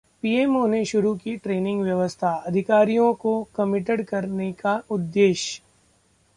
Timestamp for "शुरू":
0.85-1.13